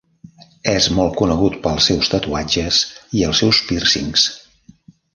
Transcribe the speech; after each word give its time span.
És 0.71 0.87
molt 0.99 1.13
conegut 1.19 1.59
pels 1.67 1.91
seus 1.91 2.11
tatuatges 2.15 2.81
i 3.21 3.25
els 3.31 3.43
seus 3.45 3.61
pírcings. 3.71 4.29